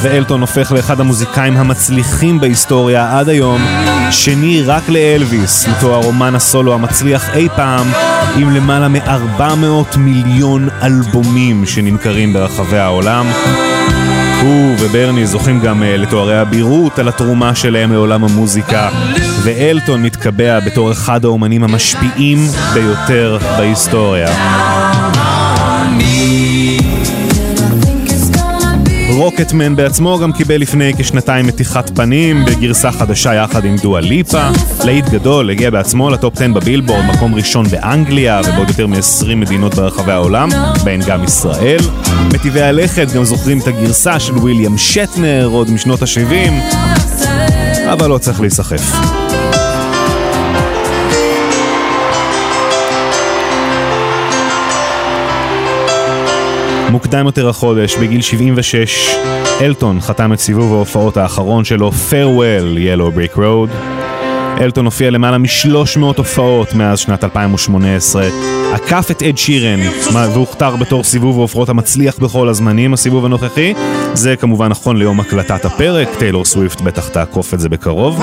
ואלטון 0.02 0.40
הופך 0.40 0.72
לאחד 0.72 1.00
המוזיקאים 1.00 1.56
המצליחים 1.56 2.40
בהיסטוריה 2.40 3.18
עד 3.18 3.28
היום, 3.28 3.62
שני 4.10 4.62
רק 4.62 4.88
לאלוויס, 4.88 5.66
מתואר 5.68 6.02
רומן 6.02 6.34
הסולו 6.34 6.74
המצליח 6.74 7.34
אי 7.34 7.48
פעם, 7.56 7.86
עם 8.36 8.50
למעלה 8.50 8.88
מ-400 8.88 9.98
מיליון 9.98 10.68
אלבומים 10.82 11.66
שנמכרים 11.66 12.32
ברחבי 12.32 12.78
העולם. 12.78 13.26
הוא 14.42 14.74
וברני 14.80 15.26
זוכים 15.26 15.60
גם 15.60 15.82
uh, 15.82 15.84
לתוארי 15.86 16.40
אבירות 16.40 16.98
על 16.98 17.08
התרומה 17.08 17.54
שלהם 17.54 17.92
לעולם 17.92 18.24
המוזיקה, 18.24 18.90
ואלטון 19.46 20.02
מתקבע 20.02 20.60
בתור 20.60 20.92
אחד 20.92 21.24
האומנים 21.24 21.64
המשפיעים 21.64 22.38
ביותר 22.74 23.38
בהיסטוריה. 23.56 24.28
רוקטמן 29.10 29.76
בעצמו 29.76 30.18
גם 30.18 30.32
קיבל 30.32 30.60
לפני 30.60 30.92
כשנתיים 30.98 31.46
מתיחת 31.46 31.90
פנים 31.96 32.44
בגרסה 32.44 32.92
חדשה 32.92 33.34
יחד 33.34 33.64
עם 33.64 33.76
דואה 33.76 34.00
ליפה. 34.00 34.48
להיט 34.84 35.08
גדול, 35.08 35.50
הגיע 35.50 35.70
בעצמו 35.70 36.10
לטופ 36.10 36.36
10 36.36 36.52
בבילבורד, 36.52 37.04
מקום 37.04 37.34
ראשון 37.34 37.66
באנגליה 37.68 38.40
ובעוד 38.44 38.68
יותר 38.68 38.86
מ-20 38.86 39.34
מדינות 39.36 39.74
ברחבי 39.74 40.12
העולם, 40.12 40.48
בהן 40.84 41.00
גם 41.06 41.24
ישראל. 41.24 41.80
מטיבי 42.34 42.62
הלכת 42.62 43.12
גם 43.12 43.24
זוכרים 43.24 43.58
את 43.58 43.66
הגרסה 43.66 44.20
של 44.20 44.38
וויליאם 44.38 44.78
שטנר 44.78 45.48
עוד 45.52 45.70
משנות 45.70 46.02
ה-70, 46.02 46.50
אבל 47.92 48.08
לא 48.08 48.18
צריך 48.18 48.40
להיסחף. 48.40 48.80
מוקדם 56.90 57.26
יותר 57.26 57.48
החודש, 57.48 57.96
בגיל 57.96 58.22
76, 58.22 59.16
אלטון 59.60 60.00
חתם 60.00 60.32
את 60.32 60.40
סיבוב 60.40 60.72
ההופעות 60.72 61.16
האחרון 61.16 61.64
שלו, 61.64 61.90
Farewell 62.10 62.78
Yellow 62.78 63.18
Brick 63.18 63.36
Road. 63.36 63.95
אלטון 64.60 64.84
הופיע 64.84 65.10
למעלה 65.10 65.38
מ-300 65.38 66.00
הופעות 66.16 66.74
מאז 66.74 66.98
שנת 66.98 67.24
2018, 67.24 68.28
עקף 68.72 69.10
את 69.10 69.22
אד 69.22 69.38
שירן 69.38 69.80
והוכתר 70.12 70.76
בתור 70.76 71.04
סיבוב 71.04 71.38
ההופעות 71.38 71.68
המצליח 71.68 72.18
בכל 72.18 72.48
הזמנים, 72.48 72.94
הסיבוב 72.94 73.24
הנוכחי. 73.24 73.74
זה 74.14 74.36
כמובן 74.36 74.68
נכון 74.68 74.96
ליום 74.96 75.20
הקלטת 75.20 75.64
הפרק, 75.64 76.08
טיילור 76.18 76.44
סוויפט 76.44 76.80
בטח 76.80 77.08
תעקוף 77.08 77.54
את 77.54 77.60
זה 77.60 77.68
בקרוב. 77.68 78.22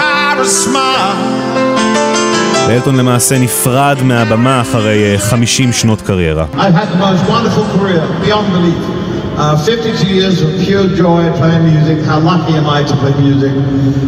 ואלטון 2.68 2.96
למעשה 2.96 3.40
נפרד 3.40 3.98
מהבמה 4.04 4.62
אחרי 4.62 5.16
50 5.18 5.74
שנות 5.74 6.02
קריירה. 6.02 6.46
I've 6.54 6.58
had 6.58 6.58
the 6.58 7.00
most. 7.00 9.03
Uh, 9.34 9.58
52 9.66 10.14
years 10.14 10.42
of 10.42 10.50
pure 10.62 10.88
joy 10.94 11.26
playing 11.42 11.66
music. 11.66 12.06
How 12.06 12.20
lucky 12.20 12.54
am 12.54 12.70
I 12.70 12.84
to 12.86 12.96
play 13.02 13.18
music? 13.18 13.50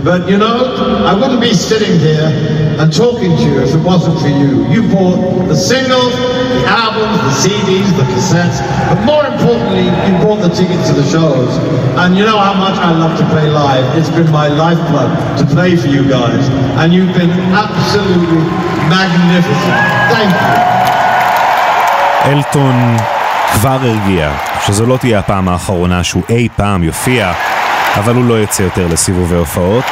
But 0.05 0.29
you 0.29 0.37
know, 0.37 0.77
I 1.01 1.17
wouldn't 1.17 1.41
be 1.41 1.51
sitting 1.51 1.97
here 1.97 2.29
and 2.77 2.93
talking 2.93 3.35
to 3.35 3.41
you 3.41 3.57
if 3.57 3.73
it 3.73 3.81
wasn't 3.81 4.21
for 4.21 4.29
you. 4.29 4.69
You 4.69 4.85
bought 4.93 5.49
the 5.49 5.55
singles, 5.57 6.13
the 6.13 6.61
albums, 6.69 7.17
the 7.25 7.33
CDs, 7.41 7.89
the 7.97 8.05
cassettes, 8.13 8.61
but 8.85 9.01
more 9.01 9.25
importantly, 9.25 9.89
you 9.89 10.13
bought 10.21 10.45
the 10.45 10.53
tickets 10.53 10.89
to 10.89 10.93
the 10.93 11.07
shows. 11.09 11.49
And 11.97 12.15
you 12.15 12.23
know 12.23 12.37
how 12.37 12.53
much 12.53 12.77
I 12.77 12.93
love 12.93 13.17
to 13.17 13.25
play 13.33 13.49
live. 13.49 13.97
It's 13.97 14.09
been 14.13 14.29
my 14.31 14.47
lifeblood 14.47 15.09
to 15.39 15.45
play 15.49 15.75
for 15.75 15.87
you 15.87 16.07
guys. 16.07 16.45
And 16.77 16.93
you've 16.93 17.17
been 17.17 17.33
absolutely 17.49 18.45
magnificent. 18.93 19.81
Thank 20.13 20.29
you. 20.37 20.75
Elton 22.29 23.14
כבר 23.53 23.77
הרגיע 23.81 24.37
שזו 24.65 24.85
לא 24.85 24.97
תהיה 24.97 25.19
הפעם 25.19 25.47
האחרונה 25.47 26.03
שהוא 26.03 26.23
אי 26.29 26.47
פעם 26.55 26.83
יופיע, 26.83 27.33
אבל 27.95 28.15
הוא 28.15 28.25
לא 28.25 28.43
יצא 28.43 28.63
יותר 28.63 28.87
לסיבובי 28.87 29.35
הופעות. 29.35 29.85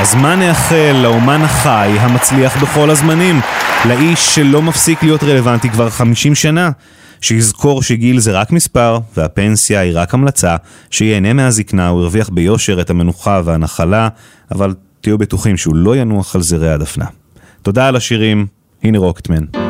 אז 0.00 0.14
מה 0.14 0.36
נאחל 0.36 0.96
לאומן 1.02 1.42
החי 1.42 1.96
המצליח 2.00 2.62
בכל 2.62 2.90
הזמנים? 2.90 3.40
לאיש 3.88 4.34
שלא 4.34 4.62
מפסיק 4.62 5.02
להיות 5.02 5.22
רלוונטי 5.22 5.70
כבר 5.70 5.90
50 5.90 6.34
שנה? 6.34 6.70
שיזכור 7.20 7.82
שגיל 7.82 8.20
זה 8.20 8.32
רק 8.32 8.52
מספר, 8.52 8.98
והפנסיה 9.16 9.80
היא 9.80 9.92
רק 9.94 10.14
המלצה, 10.14 10.56
שיהנה 10.90 11.32
מהזקנה, 11.32 11.88
הוא 11.88 12.00
הרוויח 12.00 12.28
ביושר 12.28 12.80
את 12.80 12.90
המנוחה 12.90 13.40
והנחלה, 13.44 14.08
אבל 14.50 14.74
תהיו 15.00 15.18
בטוחים 15.18 15.56
שהוא 15.56 15.76
לא 15.76 15.96
ינוח 15.96 16.36
על 16.36 16.42
זרי 16.42 16.72
הדפנה. 16.72 17.06
תודה 17.62 17.88
על 17.88 17.96
השירים, 17.96 18.46
הנה 18.82 18.98
רוקטמן. 18.98 19.69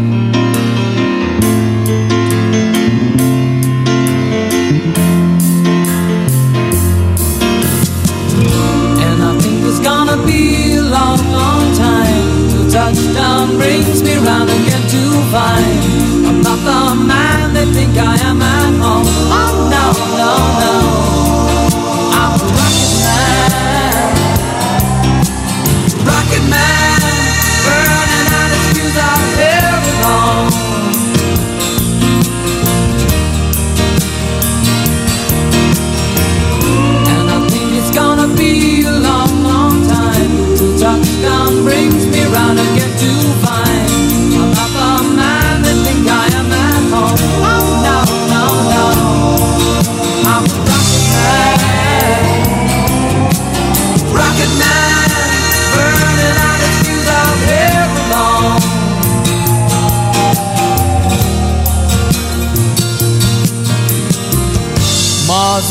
Time 11.81 12.49
till 12.49 12.67
touchdown 12.69 13.57
brings 13.57 14.03
me 14.03 14.15
round 14.27 14.49
again 14.49 14.83
to 14.95 15.01
find 15.33 15.79
I'm 16.27 16.39
not 16.47 16.59
the 16.69 16.81
man 17.11 17.53
they 17.55 17.65
think 17.75 17.97
I 17.97 18.15
am 18.29 18.41
at 18.41 18.73
home. 18.83 19.50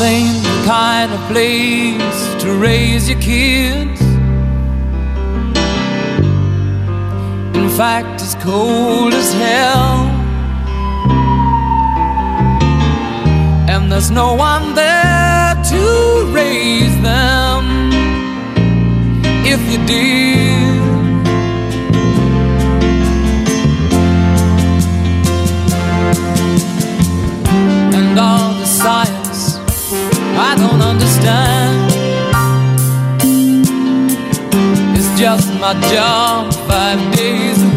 Ain't 0.03 0.43
the 0.43 0.63
kind 0.65 1.13
of 1.13 1.21
place 1.29 2.43
to 2.43 2.55
raise 2.55 3.11
your 3.11 3.21
kids. 3.21 4.01
In 7.55 7.69
fact, 7.69 8.23
it's 8.23 8.35
cold 8.37 9.13
as 9.13 9.31
hell. 9.35 10.07
And 13.69 13.93
there's 13.93 14.11
no 14.11 14.35
one 14.35 14.75
there 14.75 15.55
to 15.71 16.33
raise 16.33 16.97
them. 17.03 17.93
If 19.45 19.61
you 19.71 19.87
did. 19.87 20.81
And 27.95 28.19
all 28.19 28.55
the 28.55 28.65
science 28.65 29.20
I 30.43 30.57
don't 30.57 30.81
understand. 30.81 31.93
It's 34.97 35.21
just 35.21 35.53
my 35.61 35.75
job, 35.93 36.55
five 36.67 37.01
days 37.15 37.70